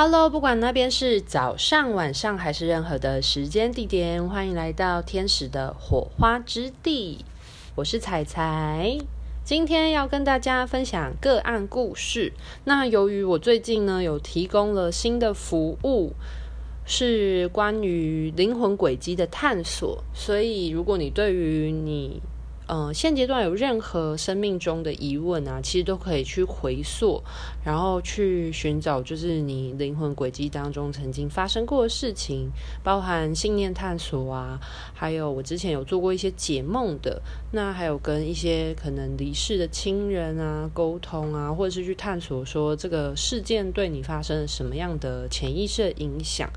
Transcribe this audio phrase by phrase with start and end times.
[0.00, 7.24] Hello，不管那边是早上、晚上还是任何的时间地点，欢迎来到天使的火花之地。
[7.74, 8.96] 我是彩彩，
[9.42, 12.32] 今天要跟大家分享个案故事。
[12.62, 16.12] 那由于我最近呢有提供了新的服务，
[16.86, 22.22] 是关于灵魂轨迹的探索，所以如果你对于你
[22.70, 27.22] 嗯，现阶段有任何生命中的疑问啊，其实都可以去回溯，
[27.64, 32.50] 然后去寻找，就是你灵魂轨迹当中曾经发生过的事情，
[32.84, 34.60] 包含信念探索啊，
[34.92, 46.50] 还有我之前有做过一些解梦的，那还有跟一些可能离世的亲人啊沟通啊，或者是去探索说这个事件对你发生了什么样的潜意识的影响，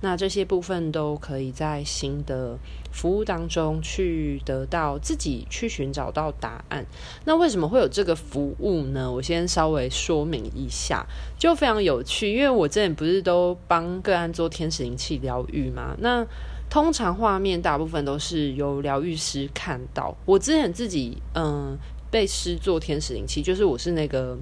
[0.00, 2.56] 那这些部分都可以在新的
[2.98, 5.28] 服务当中去得到自己。
[5.50, 6.84] 去寻找到答案。
[7.24, 9.10] 那为什么会有这个服务呢？
[9.10, 11.06] 我先稍微说明一下，
[11.38, 12.32] 就非常有趣。
[12.32, 15.94] 因为我之前不是都帮个案做天使灵气疗愈吗？
[15.98, 16.26] 那
[16.70, 20.16] 通常画面大部分都是由疗愈师看到。
[20.24, 21.76] 我之前自己嗯
[22.10, 24.36] 被师做天使灵气，就是我是那个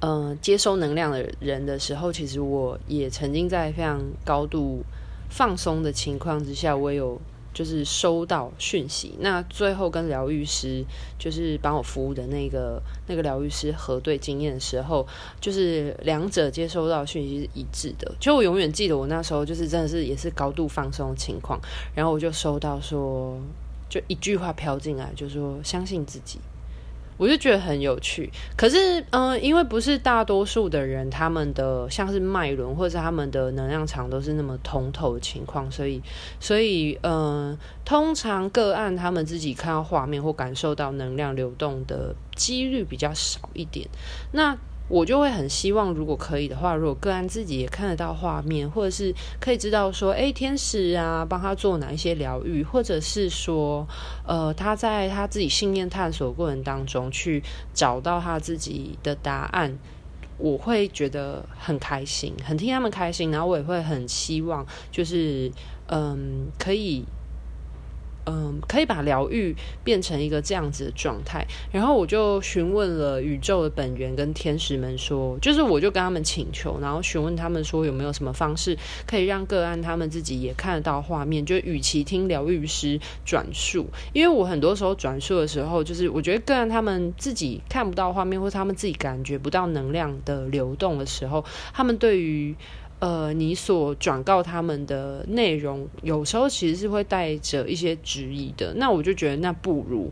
[0.00, 4.84] 嗯接收能量的人的时候，其实我也曾经在非常高度
[5.28, 7.20] 放松的情况之下，我有。
[7.54, 10.84] 就是收到讯息，那最后跟疗愈师
[11.16, 15.06] 就是帮我服务的那个那个疗愈师核对经验的时候，
[15.40, 18.12] 就是两者接收到讯息是一致的。
[18.18, 21.60] 就我永远记得我那时候就是真的是也是高度放松的情况，
[21.94, 23.38] 然后我就收到说，
[23.88, 26.40] 就一句话飘进来，就说相信自己。
[27.16, 36.02] 我就觉得很有趣，可是，嗯、因为不是大多数的人，他们的像是脉轮或者他们的能量场都是那么通透的情况，所以，
[36.40, 43.88] 所以，嗯、通常个案他们自己看到画面或感受到能量流动的几率比较少一点，
[44.32, 44.56] 那。
[44.86, 53.86] 我就会很希望，如果可以的话，如果个案自己也看得到画面，或者是可以知道说，哎，天使啊，帮他做哪一些疗愈，或者是说，
[54.26, 57.42] 呃，他在他自己信念探索过程当中去
[57.72, 59.78] 找到他自己的答案，
[60.36, 65.50] 我会觉得很开心，很替他们开心，然后我也会很希望，就是
[65.88, 67.04] 嗯，可以。
[68.26, 71.46] 嗯，可以把疗愈变成一个这样子的状态。
[71.70, 78.76] 然后我就询问了宇宙的本源跟天使们说，就是我就跟他们请求，然后询问他们说有没有什么方式
[79.06, 81.44] 可以让个案他们自己也看得到画面。
[81.44, 92.54] 就与其听疗愈师转述，因为我很多时候转述的时候，就是我觉得个案他们自己看不到画面，或他们自己感觉不到能量的流动的时候，他们对于。
[93.04, 98.72] 呃，你所转告他们的内容，有时候其实是会带着一些质疑的。
[98.76, 100.10] 那我就觉得，那不如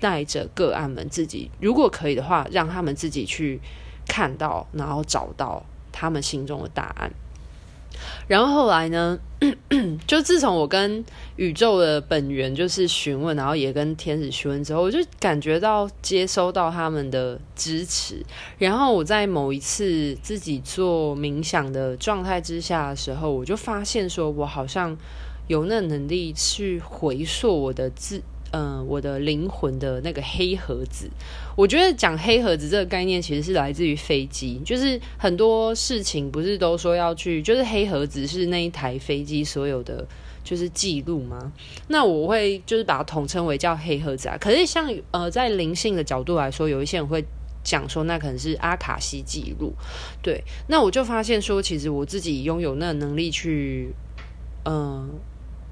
[0.00, 3.60] 带着个案们自己，如果可以的话，让他们自己去
[4.06, 5.62] 看到，然后找到
[5.92, 7.12] 他们心中的答案。
[8.26, 9.18] 然后后来呢，
[10.06, 11.04] 就自从我跟
[11.36, 18.24] 宇宙的本源就是询问，然后也跟天使询问之后，我就感觉到接收到他们的支持。
[18.58, 24.96] 然后我在某一次自己做冥想的状态之下的时候，我就发现说，我好像
[25.48, 28.22] 有那能力去回溯我的自。
[28.52, 31.08] 嗯、我的灵魂的那个黑盒子，
[31.56, 40.04] 我觉得讲黑盒子这个概念其实是来自于飞机，就是很多事情不是都说要去，就是黑盒子是那一台飞机所有的
[40.42, 41.52] 就是记录吗？
[41.86, 44.36] 那我会就是把它统称为叫黑盒子啊。
[44.40, 47.24] 可是像呃在灵性的角度来说，有一些人会
[47.62, 49.72] 讲说那可能是阿卡西记录。
[50.20, 53.90] 对，那我就发现说，其实我自己拥有那个能力去
[54.64, 55.08] 嗯、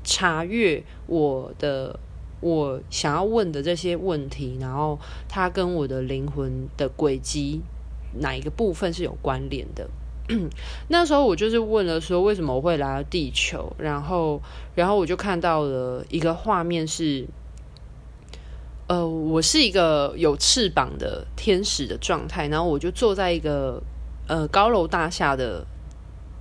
[0.04, 1.98] 查阅我的。
[2.40, 7.60] 我想要问的这些问题，然后它跟我的灵魂的轨迹
[8.20, 9.88] 哪一个部分是有关联的？
[10.88, 13.72] 那时候我就是问了说，为什么我会来到地球？
[13.78, 14.40] 然后，
[14.74, 17.26] 然后我就看到了一个画面是，
[18.86, 23.82] 呃，我是一个有翅膀的天使的状态，然后我就坐在一个
[24.28, 25.66] 呃高楼大厦的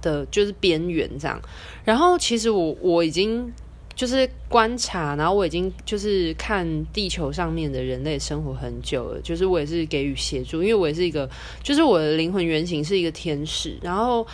[0.02, 1.42] 的，就是边缘这样。
[1.86, 3.52] 然后，其实我我已经。
[3.98, 9.20] 就是观察，然后我已经就是看地球上面的人类生活很久了。
[9.22, 11.28] 就是我也是给予协助，因为我也是一个，
[11.64, 13.76] 就是我的灵魂原型是一个天使。
[13.82, 14.26] 然后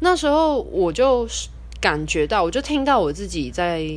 [0.00, 1.24] 那时候我就
[1.80, 3.88] 感觉到，我就听到我自己在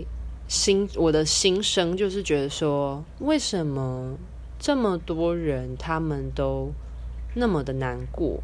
[0.48, 4.16] 心，我的心声，就是觉得说，为什么
[4.60, 6.72] 这么多人他们都
[7.34, 8.44] 那么的难过？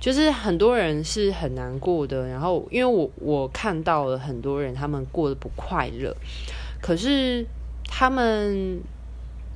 [0.00, 6.16] 就是很多人是很难过的，然后因为我我看到了很多人，他们过得不快乐，
[6.80, 7.44] 可是
[7.84, 8.80] 他们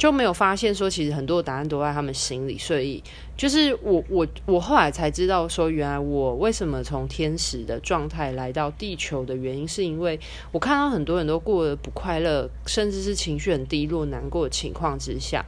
[0.03, 2.59] 就没有发现说，其实很多答案都在他们心里。
[2.59, 3.01] 所以，
[3.37, 10.19] 就是我我我后来才知道说，原来我为什么从天使的状态来到地球的原因，是因为
[10.51, 15.45] 我看到很多人都过得不快乐，甚至是情绪很低落、难过的情况之下，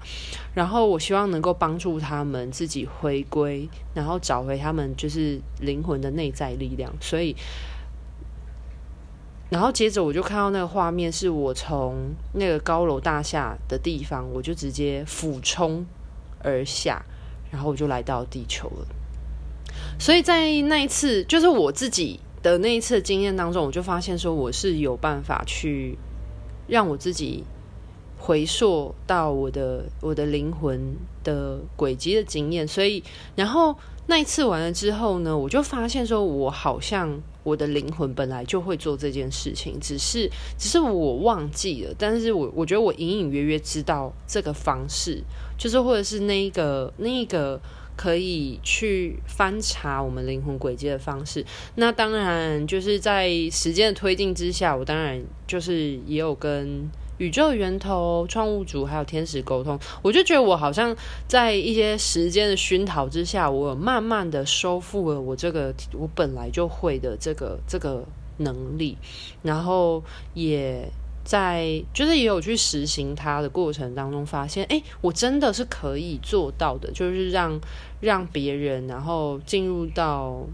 [0.54, 6.94] 然后我希望能够帮助他们自己回归，然后找回他们就是灵魂的内在力量。
[7.00, 7.34] 所以。
[9.54, 15.86] 然后接着我就看到那个画面，是我从那个高楼大厦的地方，我就直接俯冲
[16.40, 17.00] 而下，
[17.52, 18.86] 然后我就来到地球了。
[19.96, 25.96] 所以在那一次，就是我自己的那一次经验当中，我就发现说，我是有办法去
[26.66, 27.44] 让我自己
[28.18, 32.66] 回溯到我的我的灵魂的轨迹的经验。
[32.66, 33.04] 所以，
[33.36, 33.76] 然后
[34.08, 37.22] 那一次完了之后呢，我就发现说，我好像。
[37.44, 41.94] 我的灵魂本来就会做这件事情，只是只是我忘记了。
[41.96, 45.22] 但是我我觉得我隐隐约约知道这个方式，
[45.56, 47.60] 就是或者是那一个那一个
[47.96, 51.44] 可以去翻查我们灵魂轨迹的方式。
[51.76, 56.90] 那当然就是在时间的推进之下，我当然就是也有跟。
[57.18, 60.94] 宇宙源头、创物主还有天使沟通，我就觉得我好像
[61.28, 68.04] 在一些时间的熏陶之下，我慢慢的收复了我这个我本来就会的这个这个
[68.38, 68.98] 能力，
[69.42, 70.02] 然后
[70.34, 70.90] 也
[71.24, 77.60] 在就是也有去实行它的过程当中，发现哎，我真的是可以做到的，就是让
[78.00, 80.44] 让别人然后进入到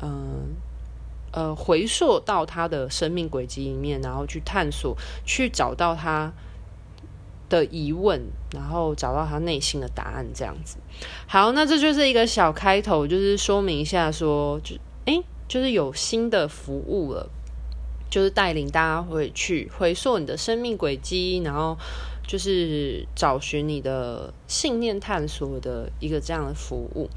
[0.00, 0.46] 嗯。
[1.32, 6.30] 呃，回溯到他的生命轨迹里面，然后去探索，去找到他
[7.48, 8.20] 的疑问，
[8.52, 10.76] 然后找到他内心的答案，这样子。
[11.26, 14.76] 好，那这就是一个小开头，就是说明一下说，就
[15.06, 17.28] 诶，就是有新的服务了，
[18.10, 21.76] 就是带领大家回去回溯你的生命轨迹，然后
[22.26, 27.08] 就是找寻你的信念探索的一个这样的服务。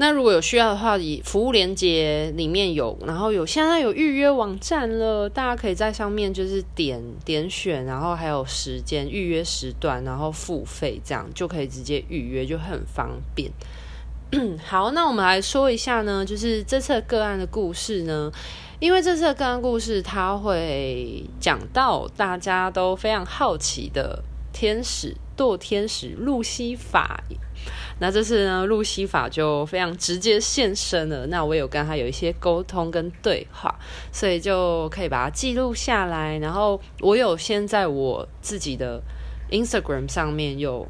[0.00, 13.50] 那如果有需要的话，以服务连接里面有，然后有现在有预约网站了，大家可以在上面就是点点选，然后还有时间预约时段，然后付费，这样就可以直接预约，就很方便。
[14.64, 18.30] 好，那我们来说一下呢，就是这次个案的故事呢，
[18.78, 24.22] 因为这次个案故事，它会讲到大家都非常好奇的
[24.52, 27.24] 天使堕天使路西法。
[28.00, 31.26] 那这次呢，路西法就非常直接现身了。
[31.26, 33.74] 那我有跟他有一些沟通跟对话，
[34.12, 36.38] 所以就可以把它记录下来。
[36.38, 39.02] 然后我有先在我自己的
[39.50, 40.86] Instagram 上面有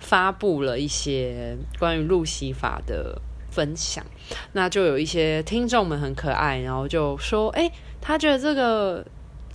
[0.00, 3.20] 发布了一些关于路西法的
[3.50, 4.04] 分享。
[4.52, 7.70] 那就有一些听众们很可爱，然后就说：“哎，
[8.00, 9.04] 他觉得这个。”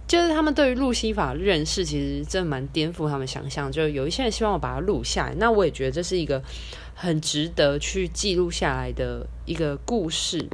[0.09, 3.71] 就是他们对于路西法的认识，其实真的蛮颠覆他们想象。
[3.71, 6.41] 就有一些人希望我把它录下来，那我也觉得这是一个
[6.95, 10.49] 很值得去记录下来的一个故事。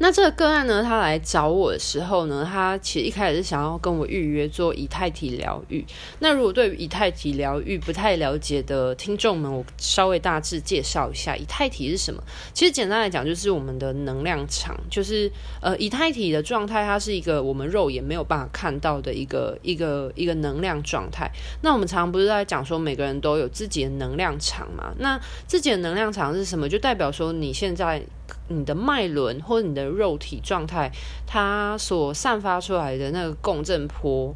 [0.00, 5.84] 那这个个案呢，他来找我的时候呢，他其实一开始是想要跟我预约做以太体疗愈。
[6.20, 12.22] 那如果对于以太体疗愈不太了解的听众们，我稍微大致介绍一下以太体是什么。
[12.54, 15.30] 其实简单来讲，就是我们的能量场，就是
[15.60, 21.28] 呃，以太体的状态，它是一个我们肉眼没有办法看到的一个一个一个能量状态。
[21.62, 24.94] 那我们常常不是在讲说每个人都有自己的能量场嘛？
[24.98, 26.68] 那自己的能量场是什么？
[26.68, 28.00] 就代表说你现在。
[28.48, 30.90] 你的脉轮或者你的肉体状态，
[31.26, 34.34] 它所散发出来的那个共振波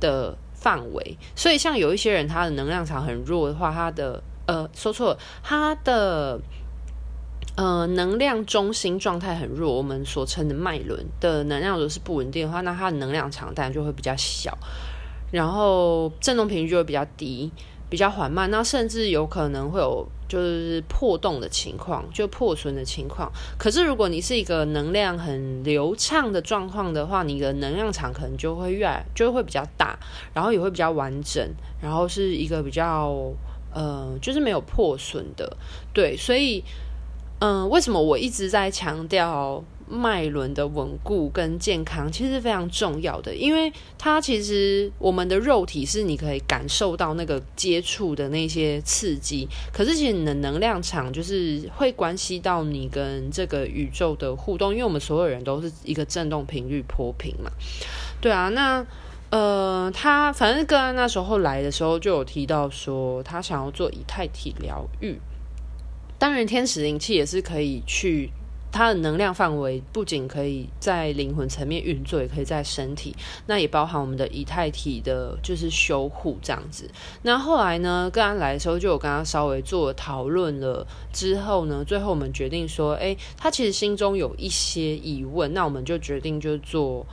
[0.00, 6.40] 的范围，所以像有一些人，他的能量场很弱的话，他的呃，说错了，他的
[7.56, 14.56] 呃能量中心状态很弱，我们所称的脉轮的能量如果是不稳定的话，那他的能量场当然就会比较小，
[15.30, 17.50] 然后振动频率就会比较低。
[17.90, 23.30] 比较缓慢，那甚至有可能会有就是破洞的情况，就破损的情况。
[23.58, 29.98] 可是如果你是一个能量很流畅的状况的话，你的能量场可能就会越来就会比较大，
[30.32, 31.44] 然后也会比较完整，
[31.82, 33.12] 然后是一个比较
[33.74, 35.56] 呃，就是没有破损的。
[35.92, 36.62] 对，所以
[37.40, 39.62] 嗯、呃，为什么我一直在强调？
[39.90, 57.50] 脉轮的稳固跟健康其实是非常重要的，因为它其实我们的肉体是你可以感受到那个接触的那些刺激，可是其实你的能量场就是会关系到你跟这个宇宙的互动，因为我们所有人都是一个振动频率波频嘛。
[58.20, 58.86] 对啊，那
[59.30, 65.18] 呃，他反正个案那时候来的时候就有提到说，他想要做以太体疗愈，
[66.16, 68.30] 当然天使灵气也是可以去。
[68.72, 73.14] 它的能量范围不仅可以在灵魂层面运作，也可以在身体，
[73.46, 76.88] 那也包含我们的以太体的，就是修护这样子。
[77.22, 87.04] 那后来呢，跟安来的时候，就有跟他稍微做讨论了之后呢，最后我们决定说，哎，他其实心中有一些疑问，那我们就决定就做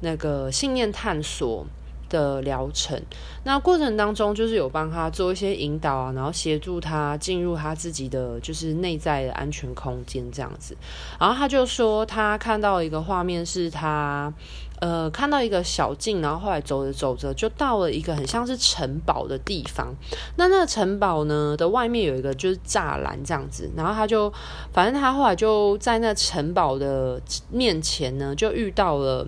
[0.00, 1.66] 那个信念探索。
[2.14, 2.96] 的疗程，
[3.42, 10.76] 那过程当中就是有帮他做一些引导啊，然后协助他进入他自己的就是内在的安全空间这样子。
[11.18, 14.32] 然后他就说，他看到一个画面，是他
[14.78, 19.92] 呃看到一个小径，然后后来走着走着就到了一个很像是城堡的地方。
[20.36, 24.32] 那那个城堡呢的外面有一个就是栅栏这样子，然后他就
[24.72, 29.26] 反正他后来就在那城堡的面前呢，就遇到了。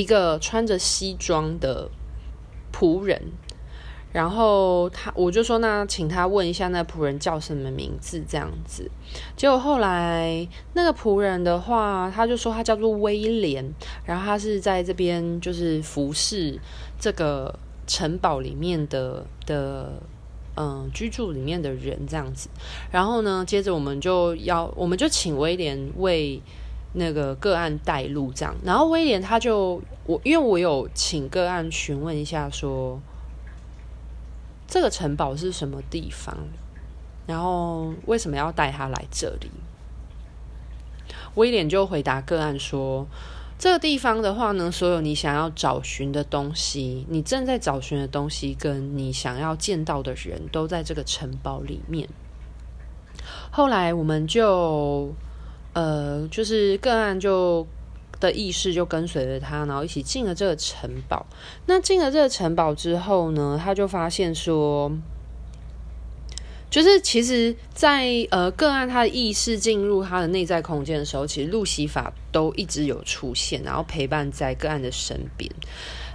[0.00, 1.90] 一个穿着西装的
[2.72, 3.20] 仆人，
[4.12, 8.90] 然后他我就说，那请他问一下那仆人叫什么名字这样子。
[9.36, 13.70] 结果后来那个仆人的话，他就说他叫做威廉，
[14.06, 16.58] 然后他是在这边就是服侍
[16.98, 17.54] 这个
[17.86, 19.92] 城堡里面的的
[20.56, 22.48] 嗯居住里面的人这样子。
[22.90, 26.40] 然后呢，接着我们就要我们就请威廉为。
[26.92, 33.00] 那个个案带路这样，然后威廉他就我，因为我有请个案询问一下说，
[34.66, 36.36] 这个城堡是什么地方，
[37.28, 39.48] 然后为什么要带他来这里？
[41.36, 43.06] 威廉就回答个案说，
[43.56, 52.08] 这个地方的话呢，所有你想要找寻的东西，你正在找寻的东西，跟你想要见到的人都在这个城堡里面。
[53.52, 55.14] 后来我们就。
[55.72, 57.66] 呃，就是个案就
[58.18, 61.24] 的意识就跟随着他，然后一起进了这个城堡。
[61.66, 64.90] 那进了这个城堡之后呢，他就发现说，
[66.68, 75.50] 就是其实在，呃个案他的意识进入他的内在空间的时候，其实路西法都一直有出现，然后陪伴在个案的身边。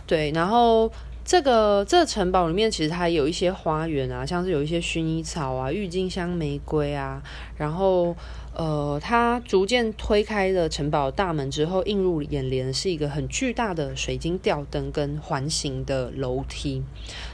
[0.05, 0.91] 对，然后
[1.23, 7.23] 这个这个城堡里面其实它有一些花园啊，像是有一些薰衣草啊、郁金香、玫瑰啊，
[7.57, 8.15] 然后。
[8.57, 16.81] 呃，他逐渐推开了城堡大门之后，映入眼帘是一个很巨大的水晶吊灯跟环形的楼梯。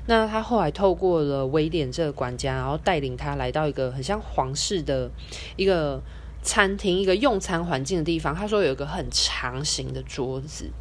[0.08, 5.12] 那他后来透过了威廉这个管家，然后带领他来到一个很像皇室的
[5.56, 6.01] 一个
[6.42, 8.34] 餐厅、一个用餐环境的地方。
[8.34, 10.72] 他说有一个很长形的桌子，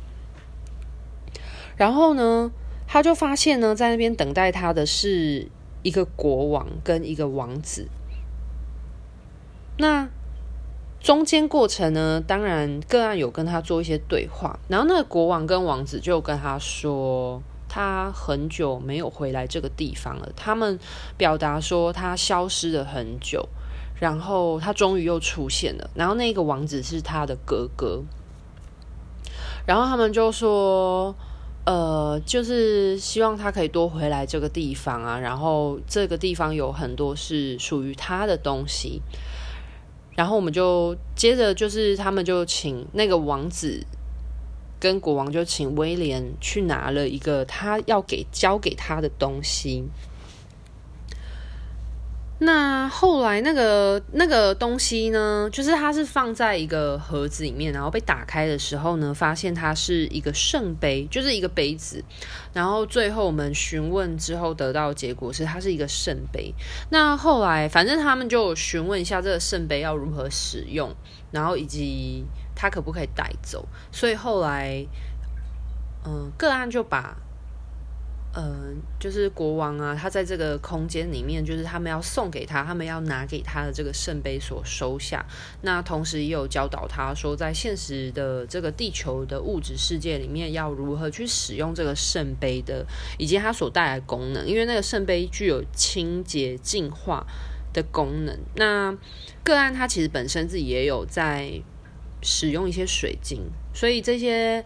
[1.76, 2.50] 然后呢，
[2.86, 5.50] 他就发现呢，在那边等待他的是
[5.82, 7.88] 一个国王跟一个王子。
[9.76, 10.08] 那
[11.02, 20.28] 中间过程呢，当然个案有跟他做一些对话，然后那个国王跟王子就跟他说，他很久没有回来这个地方了。
[20.36, 20.78] 他们
[21.16, 23.48] 表达说他消失了很久，
[23.98, 25.88] 然后他终于又出现了。
[25.94, 28.02] 然后那个王子是他的哥哥，
[29.64, 31.14] 然后他们就说，
[31.64, 39.00] 呃，就是希望他可以多回来这个地方啊，然后这个地方有很多是属于他的东西。
[40.20, 43.82] 然后我们就接着，就是他们就请那个王子
[44.78, 49.82] 跟国王就请威廉去拿了一个他要给交给他的东西。
[52.42, 62.02] 那后来那个那个东西呢，就是它是放在一个盒子里面，然后被打开的时候呢，发现它是一个圣杯，就是一个杯子。
[62.54, 66.54] 然后最后我们询问之后得到的结果是，它是一个圣杯。
[66.88, 70.90] 那后来反正他们就询问一下这个圣杯要如何使用，
[71.30, 72.24] 然后以及
[72.56, 73.68] 它可不可以带走。
[73.92, 74.86] 所以后来，
[76.06, 77.14] 嗯、呃，个案就把。
[78.32, 85.26] 嗯、就是国王啊，他在这个空间里面，就是他们要送给他，他们要拿给他的这个圣杯所收下。
[85.62, 92.86] 那同时也有教导他说，在现实的这个地球的物质世界里面，要如何去使用这个圣杯的，
[93.18, 94.46] 以及它所带来的功能。
[94.46, 97.26] 因为那个圣杯具有清洁净化
[97.72, 98.38] 的功能。
[98.54, 98.96] 那
[99.42, 101.60] 个案他其实本身自己也有在
[102.22, 104.64] 使用一些水晶，所以这些。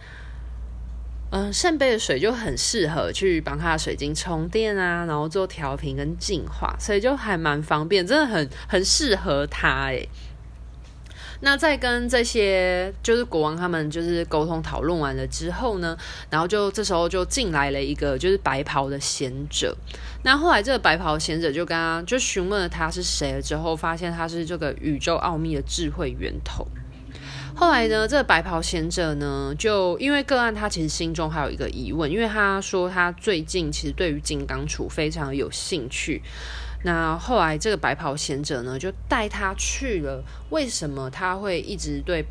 [1.36, 10.08] 嗯，圣杯的水就很适合去帮他的水晶充电啊，然后做调频跟净化，所以就还蛮方便，真的很很适合他诶。
[11.40, 15.98] 那在跟这些就是国王他们就是沟通讨论完了之后呢，
[16.30, 19.76] 然后就这时候就进来了一个就是白袍的贤者。
[20.22, 26.64] 那后来这个白袍贤者就跟他就询问了他是谁了之后，发现他是这个宇宙奥秘的智慧源头。
[27.56, 36.20] 后来呢，这个白袍贤者呢，就因为个案，他其实心中还有一个疑问，因为他说他最近其实对于金刚杵非常有兴趣。
[36.82, 40.22] 那后来这个白袍贤者呢，就带他去了。
[40.50, 42.24] 为什么他会一直对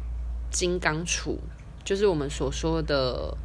[0.51, 1.37] 金刚杵，
[1.83, 3.35] 就是我们所说的，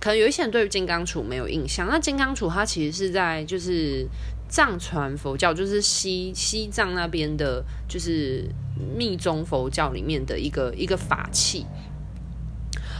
[0.00, 1.86] 可能有一些人对于金刚杵没有印象。
[1.88, 4.06] 那金刚杵它其实是在就是
[4.54, 8.48] 藏传佛教，就是西西藏那边的，就是
[8.96, 11.66] 密宗佛教里面的一个一个法器。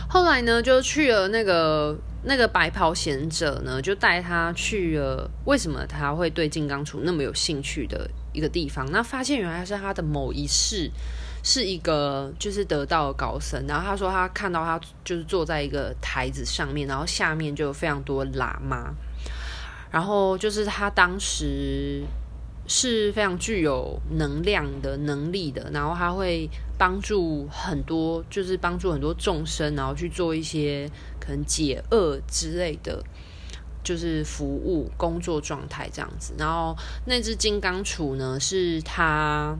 [0.08, 1.96] 后来呢，就去了那个。
[2.26, 5.30] 那个白袍贤者呢，就带他去了。
[5.44, 8.90] 为什么他会对金刚杵那么有兴趣的一个地方？
[8.90, 10.90] 那发现原来是他的某一世
[11.42, 13.62] 是一个就是得道的高僧。
[13.68, 18.94] 然后他说他看到他就是坐在一个台子上面，然后下面就非常多喇嘛。
[19.94, 22.02] 然后就是他当时。
[22.66, 26.48] 是非常具有能量的能力的，然后他会
[26.78, 33.04] 帮助很多，就是帮助很多众生，然后去做一些可能解厄之类的，
[33.82, 36.32] 就是服务工作状态这样子。
[36.38, 36.74] 然后
[37.04, 39.54] 那只金刚杵呢，是他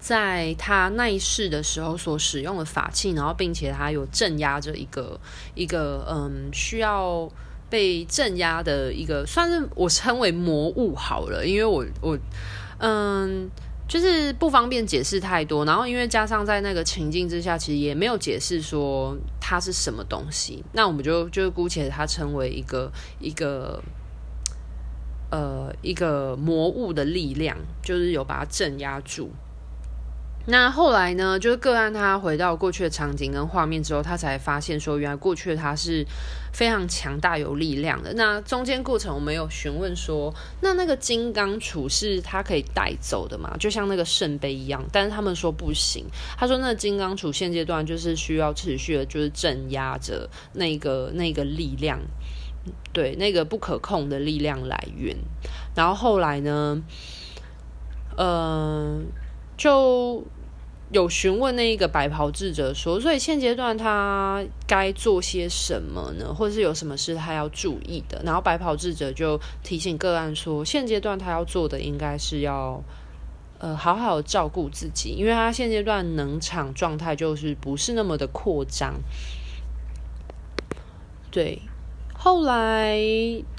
[0.00, 5.20] 在他那一世的时候所使用的法器，然后并且他有镇压着一个
[5.54, 7.30] 一个嗯需要。
[7.72, 12.18] 被镇压的一个，算是我称为魔物好了，因为我我
[12.76, 13.48] 嗯，
[13.88, 15.64] 就是不方便解释太多。
[15.64, 20.62] 然后因为加上在那个情境之下，其实也没有解释说它是什么东西。
[20.74, 23.82] 那我们就就姑且它称为一个一个
[25.30, 29.30] 呃一个魔物的力量，就是有把它镇压住。
[30.46, 36.04] 那后来呢，就是个案他回到过去的场景跟画面之后，他才发现说，原来过去的他是
[36.52, 38.12] 非常强大有力量的。
[38.14, 43.56] 那中间过程我们有询问说，那那个金刚杵是他可以带走的嘛？
[43.56, 46.04] 就像那个圣杯一样，但是他们说不行。
[46.36, 52.00] 他说，那金刚杵现阶段就是需要持续的，就是镇压着那个那个力量，
[52.92, 55.16] 对，那个不可控的力量来源。
[55.76, 56.82] 然后后来呢，
[58.16, 59.02] 嗯、呃。
[59.56, 60.24] 就
[60.90, 66.34] 有询问那一个白袍智者说，所以现阶段他该做些什么呢？
[66.34, 68.20] 或者是有什么事他要注意的？
[68.24, 72.82] 然后白袍智者就提醒个案说，现阶段他要做的应该是要
[73.58, 78.94] 呃好好照顾自己，因为他现阶段能场状态就是不是那么的扩张，
[81.30, 81.62] 对。
[82.14, 83.00] 后来，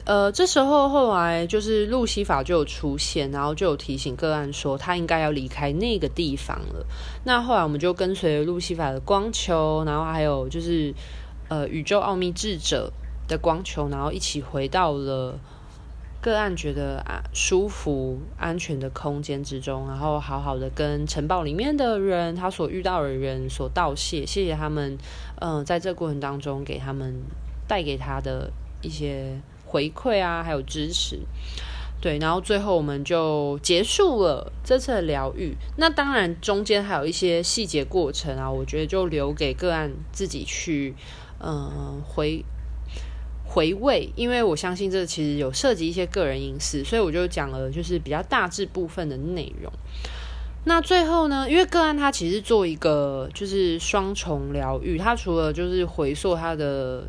[0.05, 6.85] 呃，这时候后来就是路西法就有出现，然后就有提醒个案说他应该要离开那个地方了。
[7.23, 10.93] 那后来我们就跟随路西法的光球，然后还有就是
[11.47, 12.91] 呃宇宙奥秘智者
[13.27, 15.39] 的光球，然后一起回到了
[16.21, 24.97] 个案觉得啊舒服、安全的空间之中，然后好好的跟城堡里面的人，他所遇到的人所道谢，谢谢他们，
[25.39, 27.21] 嗯、在这个过程当中给他们。
[27.65, 29.39] 带给他的一些
[29.73, 31.17] 回馈啊，还有支持，
[31.99, 35.57] 对，然后最后我们就结束了这次的疗愈。
[35.77, 40.93] 那当然中间还有一些细节过程啊，我觉得就留给个案自己去
[41.39, 42.45] 嗯、回
[43.43, 49.73] 回味，因为我相信这其实有涉及一些个人隐私，所以我就讲了就是比较大致部分的内容。
[50.65, 57.05] 那最后呢，因为个案他其实做一个就是双重疗愈，他除了就是回溯他的。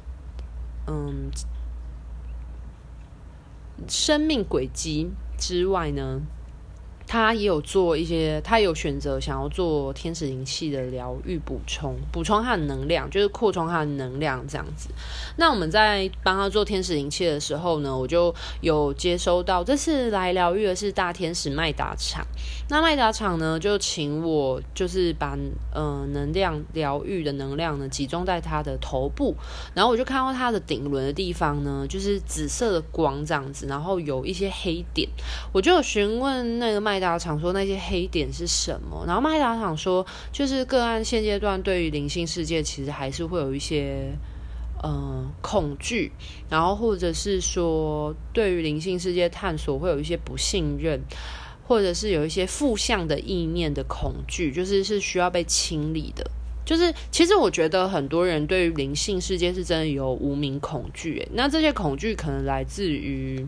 [0.86, 1.30] 嗯，
[3.88, 6.22] 生命轨迹之外呢，
[7.06, 14.88] 他也有做一些，他有选择想要做天使灵气的疗愈补充，补充他的能量，就是扩充他的能量这样子。
[15.36, 22.26] 那我们在帮他做天使灵气的时候呢，我就有接收到，这次来疗愈的是大天使麦达场。
[22.70, 29.36] 那麦达场呢，就请我就是把嗯、呃、能量疗愈的能量呢集中在他的头部，
[29.74, 35.06] 然后我就看到他的顶轮的地方呢，就是紫色的光这样子，然后有一些黑点，
[35.52, 36.93] 我就有询问那个麦。
[36.94, 39.02] 麦达场说那些黑点是什么？
[39.04, 44.12] 然后麦达场说，就是个案现阶段对于灵性世界其实还是会有一些
[44.80, 46.12] 呃恐惧，
[46.48, 51.00] 然后或者是说对于灵性世界探索会有一些不信任，
[51.66, 56.24] 或者是有一些负向的意念的恐惧，就是是需要被清理的。
[56.64, 63.44] 就是其实我觉得很多人对于灵性世界是真的有无名恐惧，那这些恐惧可能来自于。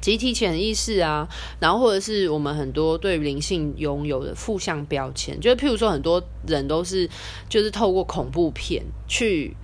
[0.00, 1.28] 集体潜意识啊，
[1.60, 7.08] 然后或者是我们很多对于灵性拥有的负向标签，就是譬如说很多人都是
[7.48, 9.56] 就是透过恐怖片去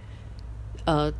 [0.85, 1.13] 呃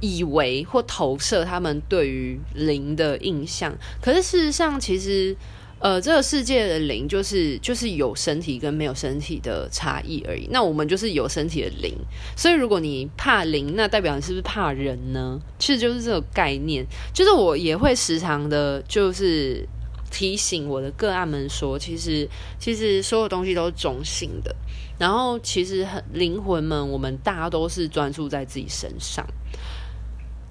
[0.00, 5.36] 以为或投射他们对于灵的印象，可是事实上其实
[5.80, 10.48] 呃，这个世界的灵就是就是有身体跟没有身体的差异而已。
[10.50, 11.94] 那我们就是有身体的灵，
[12.34, 15.38] 所以如果你怕灵，那代表你是不是怕人呢？
[15.58, 16.86] 其实就是这个概念。
[17.12, 19.68] 就是我也会时常的，就是
[20.10, 22.26] 提醒我的个案们说，其实
[22.58, 24.56] 其实所有东西都是中性的。
[24.98, 29.26] 然后其实很灵魂们，我们大家都是专注在自己身上。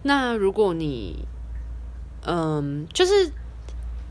[0.03, 1.25] 那如果你，
[2.27, 3.31] 嗯，就是。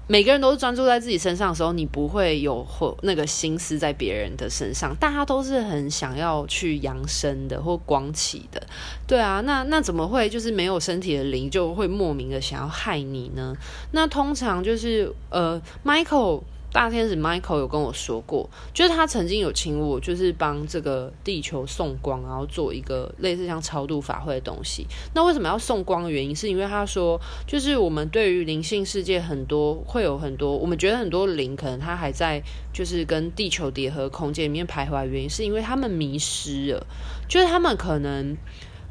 [0.09, 4.95] 每个人都是专注在自己身上的时候，你不会有或那个心思在别人的身上。
[4.97, 8.62] 大家都是很想要去扬升的或光起的，
[9.07, 9.41] 对啊。
[9.43, 13.57] 那那怎么会就是没有身体的灵就会莫名的想要害你呢？
[13.93, 16.43] 那通常就是呃，Michael。
[16.73, 24.87] 大天使 Michael 有跟我说过，就是他曾经有请我，就是帮这个地球送光，然后做一个类似像超度法会的东西。
[25.15, 36.87] 那为什么要送光的原因，是因为他说，就是我们对于灵性世界很多会有很多，我们觉得很多灵可能他还在就是跟地球叠合空间里面徘徊，原因是因为他们迷失了，
[37.29, 38.35] 就是他们可能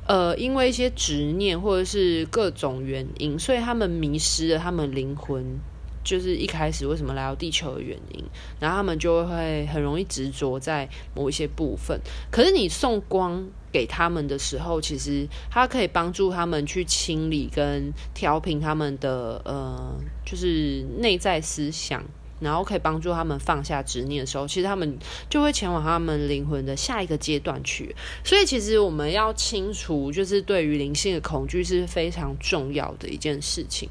[0.05, 5.59] 呃因为一些执念或者是各种原因，所以他们迷失了他们灵魂。
[6.03, 8.23] 就是一开始为什么来到地球的原因，
[8.59, 11.99] 然后他们就会很容易执着在某一些部分。
[12.31, 22.03] 可是你送光给他们的时候，其实它可以帮助他们去清理跟调平他们的呃，就是内在思想，
[22.39, 24.97] 然后可以帮助他们放下执念的时候，其实他们
[25.29, 27.95] 就会前往他们灵魂的下一个阶段去。
[28.25, 33.87] 所以，其实我们要清除，就是对于灵性的恐惧是非常重要的一件事情。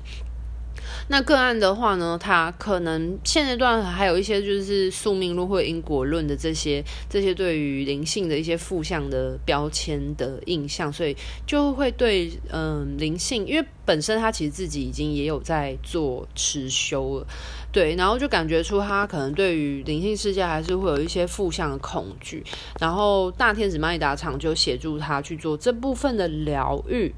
[1.08, 11.16] 那个案的话呢，他可能现阶段还有一些就是宿命论或因果论的这些这些对于灵性的一些负向的标签的印象，所以
[11.46, 17.26] 就会对嗯灵性，因为本身他其实自己已经也有在做持修了，
[17.72, 22.44] 对，然后就感觉出他可能对于灵性世界还是会有一些负向的恐惧，
[22.78, 27.12] 然后大天使麦达场就协助他去做这部分的疗愈。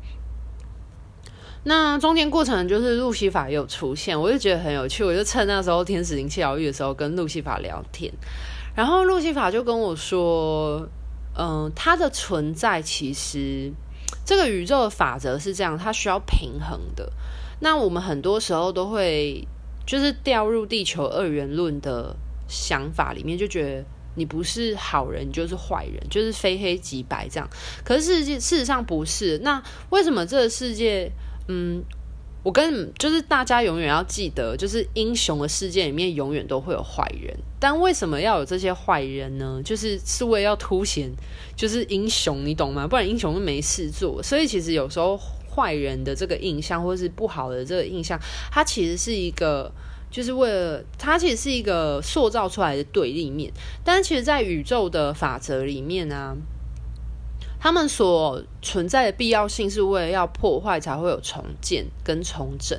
[1.65, 8.13] 那中间过程就是路西法也有出现，我就觉得很有趣，我就趁那时候天使灵气疗愈的时候跟路西法聊天，
[8.75, 10.89] 然后路西法就跟我说，
[11.39, 13.73] 嗯，它的存在其实
[14.25, 17.13] 这个宇宙的法则是这样，它需要平衡的。
[17.61, 19.47] 那我们很多时候都会
[19.87, 22.17] 就是掉入地球二元论的
[22.49, 23.85] 想法里面，就觉得
[24.17, 27.49] 你不是好人你就是坏人，就是非黑即白这样。
[27.85, 29.39] 可是事实上不是。
[29.45, 31.13] 那为什么这个世界？
[31.49, 31.83] 嗯，
[32.43, 39.61] 我跟就是大家永远要记得，就是英雄的世界里面永远都会有坏人，但为什么要有这些坏人呢？
[39.65, 41.11] 就是是为了要凸显
[41.57, 42.87] 就是英雄，你懂吗？
[42.87, 44.23] 不然英雄都没事做。
[44.23, 45.19] 所以其实有时候
[45.55, 48.19] 坏人的这个印象，或是不好的这个印象，
[48.51, 49.71] 它其实是一个，
[50.11, 53.53] 就是为了它其实是一个塑造出来的对立面。
[53.85, 56.37] 但其实，在宇宙的法则里面呢、啊。
[57.63, 62.77] 他们所存在的必要性是为了要破坏，才会有重建跟重整。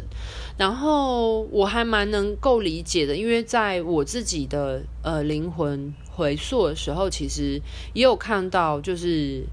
[0.58, 7.62] 然后我还蛮能够理解的，因为在我自己的呃灵魂回溯的时候，其实
[7.93, 9.46] 也有看到，就是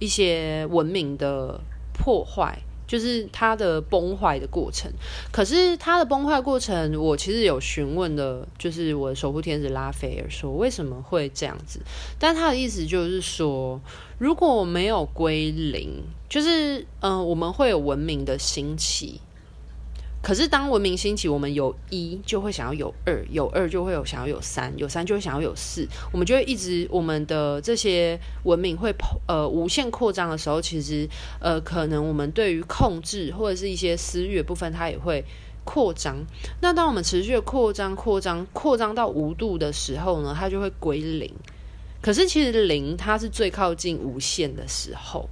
[0.00, 1.60] 一些文明的
[1.94, 2.58] 破坏。
[2.92, 4.92] 就是它的崩坏的过程，
[5.30, 11.80] 可是它的崩坏过程，我其实有询问的，就是我的守护天使拉斐尔说为什么会这样子，
[12.18, 13.80] 但他的意思就是说，
[14.18, 19.22] 如果没有归零，就是嗯、我们会有文明的兴起。
[20.22, 28.94] 可是，当文明兴起，我们有一就会想要有二，有二就会有想要有三，有三就会想要有四，我们就会一直我们的这些文明会
[29.26, 31.08] 呃无限扩张的时候，其实
[31.40, 35.24] 呃可能我们对于控制或者是一些私欲的部分，它也会
[35.64, 36.24] 扩张。
[36.60, 41.34] 那当我们持续的扩张、扩张、扩张到无度的时候呢，它就会归零。
[42.00, 45.28] 可是，其实零它是最靠近无限的时候。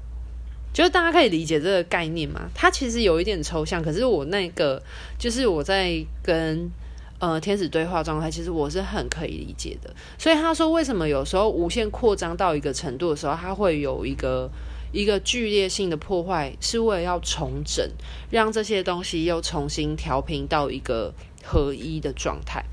[0.72, 2.48] 就是大家可以理解这个概念嘛？
[2.54, 4.82] 它其实有一点抽象，可是我那个
[5.18, 6.70] 就是我在跟
[7.18, 9.94] 呃天使对话状态，其实我是很可以理解的。
[10.16, 14.50] 所以他说，为什么有时候无限扩张到一个程度的时候，它会有一个
[14.92, 17.88] 一个剧烈性的破坏，是为了要重整，
[18.30, 21.12] 让这些东西又重新调频到一个
[21.44, 22.64] 合一的状态。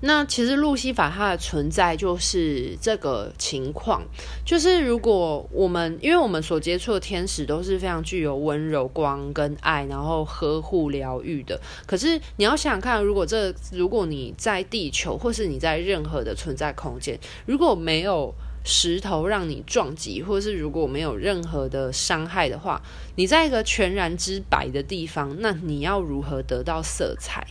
[0.00, 4.02] 那其实路西法它的存在就是这个情况，
[4.44, 11.60] 就是如果我们因为我们所接触的天使都是非常具有温柔光跟爱，然后呵护疗愈的。
[11.84, 18.32] 可是你要想想看，如果这如果你在地球，或是你在任何的存在空间，如果没有
[18.64, 22.80] 石头让你撞击，或是如果没有任何的伤害的话，
[23.16, 27.44] 你在一个全然之白的地方，那你要如何得到色彩？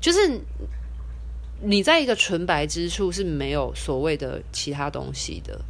[0.00, 0.40] 就是
[1.62, 5.60] 你在一个纯白之处是没有所谓的其他东西的。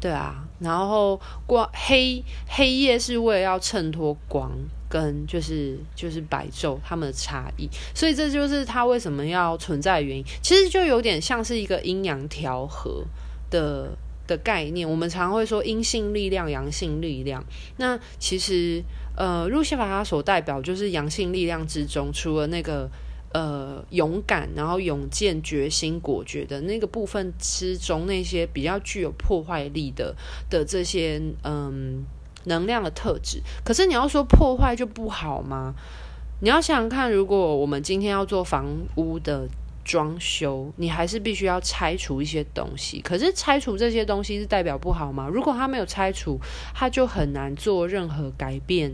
[0.00, 4.52] 对啊，然后光黑黑夜是为了要衬托光，
[4.86, 10.24] 跟就是就是白昼它们的差异，所以这就是它为什么要存在的原因。
[10.42, 13.02] 其实就有点像是一个阴阳调和
[13.48, 14.86] 的的概念。
[14.86, 17.42] 我们常会说阴性力量、阳性力量。
[17.78, 18.84] 那其实
[19.16, 22.90] 呃，路西法它所代表就是阳性力量之中，除了那个。
[23.34, 30.14] 呃，勇敢，然后勇健、决心、果决的那个部分之中，那些比较具有破坏力的
[30.48, 32.04] 的这些嗯
[32.44, 33.42] 能量的特质。
[33.64, 35.74] 可是你要说破坏就不好吗？
[36.42, 39.48] 你要想想看，如果我们今天要做房屋的
[39.84, 43.00] 装修，你还是必须要拆除一些东西。
[43.00, 45.26] 可是拆除这些东西是代表不好吗？
[45.26, 46.38] 如果它没有拆除，
[46.72, 48.92] 它就很难做任何改变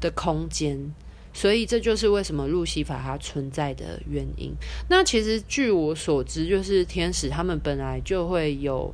[0.00, 0.94] 的空间。
[1.36, 4.50] 所以这就是为什么路西法它存在的原因。
[4.88, 8.90] 那其实据我所知，就是天使他们本来就会有，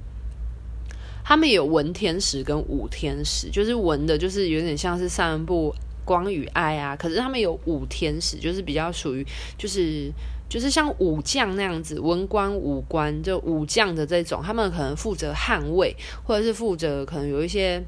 [1.24, 5.72] 他们有文天使跟武天使，就是文的，就是有点像是散布
[6.04, 6.96] 光与爱啊。
[6.96, 9.24] 可是他们有武天使，就是比较属于，
[9.56, 10.10] 就是
[10.48, 17.80] 就是像武将那样子，文官武官就武将的这种，他们可能负责捍卫，或者是负责可能有一些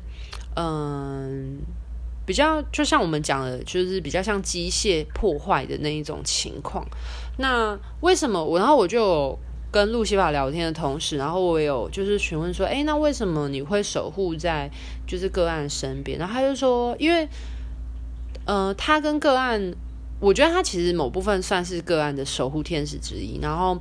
[0.54, 1.58] 嗯。
[2.26, 6.87] 比较就像我们讲的，就是比较像机械破坏的那一种情况。
[7.38, 8.58] 那为什么我？
[8.58, 9.38] 然后我就
[9.70, 14.70] 跟路西法聊天的同时，然后我有就是询问说：“诶，那为什么你会守护在
[15.06, 17.28] 就是个案身边？”然后他就说：“因为，
[18.46, 19.74] 呃，他跟个案，
[20.20, 23.38] 我觉得他其实某部分算是个案的守护天使之一。
[23.42, 23.78] 然后。”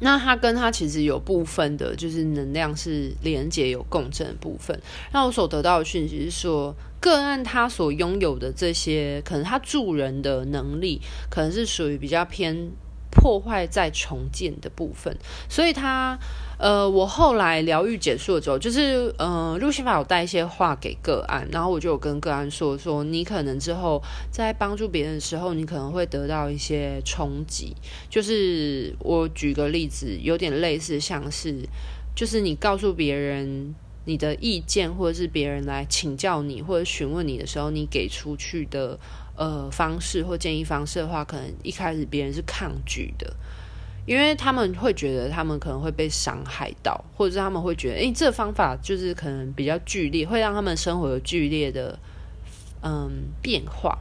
[0.00, 4.78] 那他跟他其实有部分的，就是能量是连接有共振的部分。
[5.12, 12.70] 那我所得到的讯息是说，个案他所拥有的这些，可能他助人的能力，可能是属于比较偏。
[13.26, 16.16] 破坏再重建的部分，所以他，
[16.58, 27.74] 呃，我后来疗愈结束了之后，就是，呃，路西法有带一些话给个案，然后我就有跟个案说，说你可能之后在帮助别人的时候，你可能会得到一些冲击。
[28.08, 31.68] 就是我举个例子，有点类似，像是，
[32.14, 38.96] 就是你告诉别人你的意见，或者是别人来请教你或者询问你的时候，你给出去的。
[39.36, 43.30] 呃，方式或建议方式的话，可能一开始别人是抗拒的，
[44.06, 51.98] 因为他们会觉得他们可能会被伤害到，或者是他们会觉得，诶，这方法就是可能比较剧烈，会让他们生活有剧烈的
[52.82, 53.98] 嗯变化。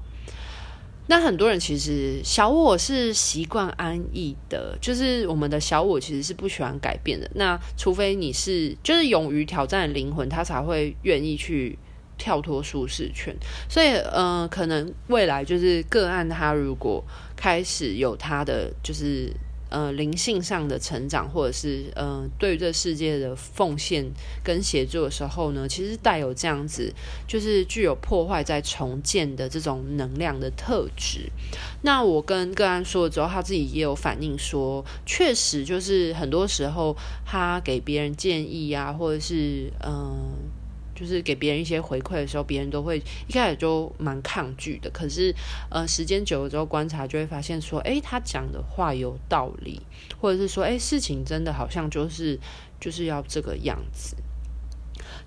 [1.07, 7.29] 那很多人其实小我是习惯安逸的，就是我们的小我其实是不喜欢改变的。
[7.35, 11.77] 那除非你是就是勇于挑战灵魂，他才会愿意去。
[12.17, 13.35] 跳脱舒适圈，
[13.67, 17.03] 所以，嗯、呃，可能未来就是个案，他如果
[17.35, 19.29] 开始有他的就是
[19.69, 24.05] 呃灵性上的成长，或者是呃对于这世界的奉献
[24.43, 26.93] 跟协助的时候呢，其实带有这样子
[27.27, 31.29] 就是具有破坏再重建的这种能量的特质。
[31.81, 40.31] 那我跟个案说了之后，他自己也有反映说，确实就是很多时候他给别人建议啊，或者是嗯。
[40.95, 44.89] 就是给别人一些回馈的时候，别人都会一开始就蛮抗拒的。
[44.89, 45.35] 可是，
[45.69, 49.81] 呃，时间久了之后观察，就会发现说，诶，他讲的话有道理，
[50.19, 52.39] 或者是说，诶，事情真的好像就是
[52.79, 54.15] 就是要这个样子，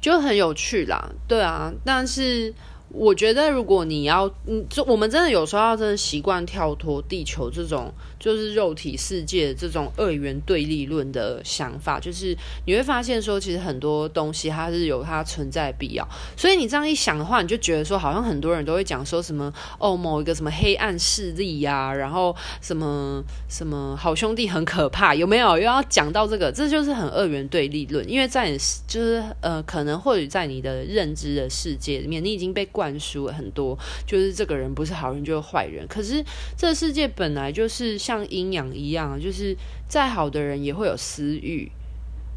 [0.01, 1.13] 就很有趣啦。
[1.29, 2.55] 对啊，但是。
[2.91, 16.09] 我觉得，如果你要，嗯，就我们真的有时候要真的习惯跳脱地球这种就是肉体世界这种二元对立论的想法，就是你会发现说，其实很多东西它是有它存在必要。
[16.35, 25.59] 所以你这样一想的话，你就觉得说，好像很多人都会讲说什么哦，某一个什么黑暗势力呀，然后什么什么好兄弟很可怕，有没有？
[25.59, 28.09] 又要讲到这个，这就是很二元对立论。
[28.11, 32.67] 因为在你就是呃，可能或许在你的认知的世界里面，你已经被。
[32.79, 35.85] 灌输很多，就是这个人不是好人就是坏人。
[35.89, 36.25] 可是
[36.57, 39.57] 这世界本来就是像阴阳一样，就是
[39.89, 41.69] 再好的人也会有私欲，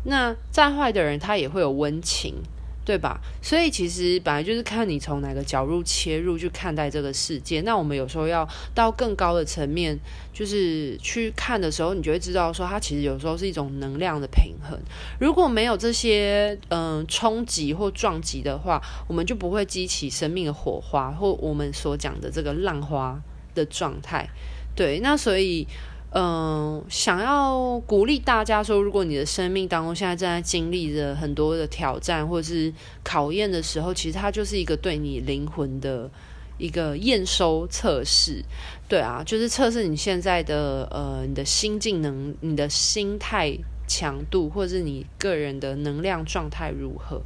[0.06, 2.42] 那再坏的人他也会有温情。
[2.84, 3.22] 对吧？
[3.42, 7.62] 所以其实本来就是看你从哪个角度切入去看待这个世界。
[7.62, 9.98] 那我们有时候要到更高的层面，
[10.34, 14.78] 就是去看的时候，你就会知道说，它其实有时候是一种能量的平衡。
[15.20, 23.22] 如果没有这些嗯、冲击或撞击的话，我们就不会激起生命的火花，或我们所讲的这个浪花
[23.54, 24.28] 的状态。
[24.76, 25.68] 对，那所以。
[26.14, 36.12] 嗯，想要鼓励大家说，如果你的生命当中现在正在经历着很多的挑战或者是考验的时候，其实它就是一个对你灵魂的
[36.58, 38.44] 一个验收测试，
[38.90, 47.22] 对啊，就是测试你现在的呃你的心境能、你的心态强度，或者是你个人的能量状态如何。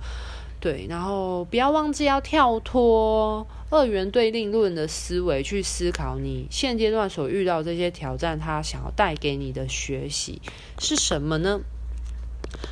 [0.66, 10.42] 对，然后不要忘记要跳脱二元对立论的思维去思考你现阶段所遇到这些挑战，它想要带给你的学习
[10.80, 11.62] 是什么呢？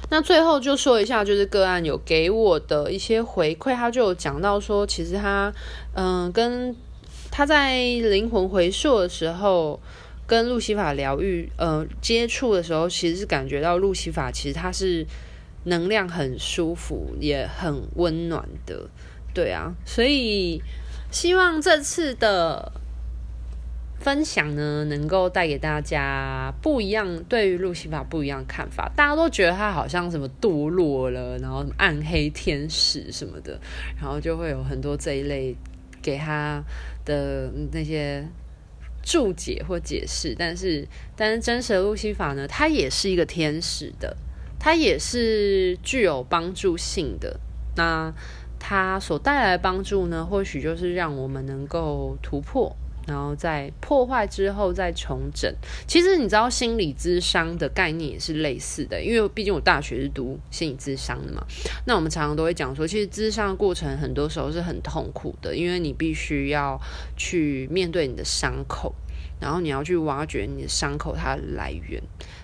[0.10, 5.54] 那最后就说一下，就是个案有给我的一些回馈，他就有讲到说，其实他
[5.94, 6.76] 嗯、跟
[7.30, 9.80] 他在灵魂回溯的时候，
[10.26, 15.06] 跟路西法疗愈呃接触的时候，其实是感觉到路西法其实他是。
[15.66, 18.90] 能量很舒服，也很温暖的，
[19.34, 20.62] 对啊，所以
[21.10, 22.72] 希望这次的
[24.00, 28.92] 分享呢，能够带给大家不一样，对于路西法不一样的看法。
[28.96, 33.58] 大家都觉得他好像什么堕落了，然后暗黑天使什么的，
[33.96, 35.56] 然后就会有很多这一类
[36.02, 36.62] 给他
[37.06, 38.28] 的那些
[39.02, 40.36] 注解或解释。
[40.38, 44.18] 但是，但是真实的路西法呢，他也是一个天使的。
[44.64, 47.38] 它也是具有帮助性的，
[47.76, 48.14] 那
[48.58, 52.74] 它所带来的帮助呢，或许就是让我们能够突破，
[53.06, 55.54] 然后在破坏之后再重整。
[55.86, 61.46] 其实你知道，心理咨商的概念也是类似的，因为毕竟我大学是读心理咨商的嘛。
[61.86, 66.80] 那我们常常都会讲说，其实咨商的过程很多时候是很痛苦的，因为你必须要
[67.18, 68.96] 去面对你的伤口，
[69.42, 72.02] 然后你要去挖掘你的伤口它的来源，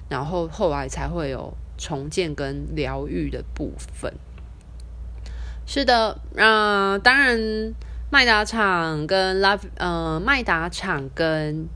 [0.10, 1.56] 然后后来才会有。
[1.80, 4.14] 重建跟疗愈的部分，
[5.66, 7.74] 是的，嗯、呃，当然，
[8.12, 11.68] 麦达场跟 Love，，呃，麦达场跟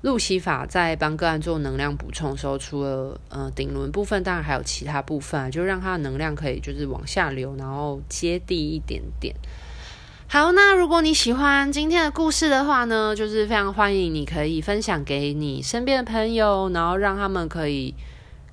[0.00, 9.36] 路西法在帮个案做能量补充的时候，除了呃顶轮部分，当然还有其他部分，就让它的能量可以就是往下流，然后接地一点点。
[10.28, 17.94] 好，那如果你喜欢今天的故事的话呢，就是非常欢迎你可以分享给你身边的朋友，然后让他们可以。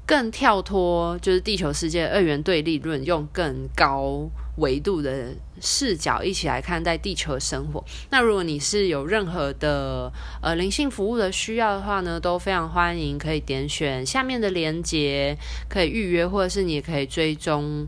[0.09, 5.27] 更跳脱，就是地球世界二元对立论，用更高维度的
[5.61, 7.85] 视角一起来看待地球生活。
[8.09, 15.37] 那如果你是有任何的呃灵性服务的需要的话呢，都非常欢迎，可以点选下面的链接，
[15.69, 17.87] 可以预约，或者是你也可以追踪。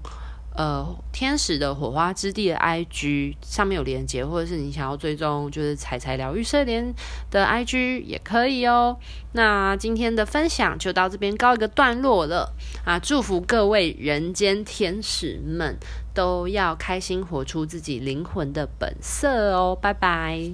[0.61, 6.93] 呃，天使的火花之地的 IG 上面有连接，或者是你想要追踪，就是采采疗愈社联
[7.31, 8.95] 的 IG 也可以哦。
[9.31, 12.53] 那今天的分享就到这边告一个段落了
[12.85, 12.99] 啊！
[12.99, 15.75] 祝福各位人间天使们
[16.13, 20.51] 都要开心活出自己灵魂的本色哦，拜拜。